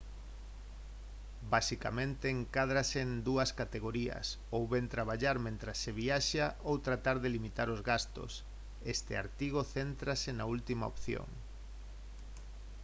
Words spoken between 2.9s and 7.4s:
en dúas categorías ou ben traballar mentres se viaxa ou tratar de